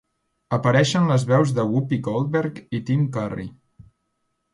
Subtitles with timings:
[0.55, 3.47] Apareixen les veus de Whoopi Goldberg i Tim Curry.